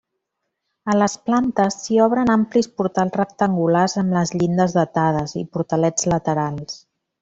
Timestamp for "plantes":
1.29-1.77